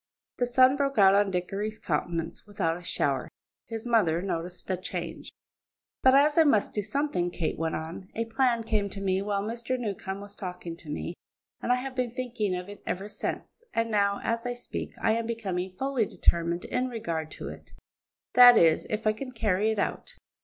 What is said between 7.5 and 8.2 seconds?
went on,